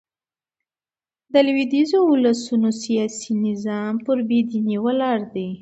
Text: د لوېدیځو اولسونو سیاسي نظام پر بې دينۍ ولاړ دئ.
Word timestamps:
د 1.33 1.35
لوېدیځو 1.47 1.99
اولسونو 2.09 2.69
سیاسي 2.83 3.31
نظام 3.45 3.93
پر 4.05 4.17
بې 4.27 4.39
دينۍ 4.49 4.77
ولاړ 4.85 5.17
دئ. 5.33 5.49